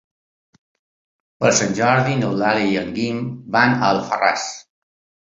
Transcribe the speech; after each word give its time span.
Per 1.43 1.51
Sant 1.57 1.75
Jordi 1.79 2.15
n'Eulàlia 2.21 2.69
i 2.71 2.79
en 2.85 2.89
Guim 2.95 3.19
van 3.57 3.75
a 3.75 3.91
Alfarràs. 3.97 4.47